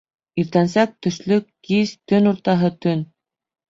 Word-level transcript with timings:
Иртәнсәк, 0.43 0.95
төшлөк, 1.07 1.47
кис, 1.69 1.95
төн 2.09 2.35
уртаһы, 2.35 2.77
төн 2.85 3.09